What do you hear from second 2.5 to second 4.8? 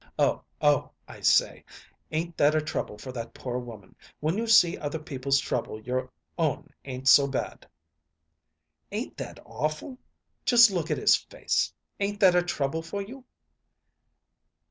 a trouble for that poor woman? When you see